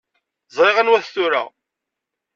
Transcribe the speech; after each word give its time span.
Ẓriɣ 0.55 0.77
anwa-t 0.81 1.07
tura. 1.13 1.43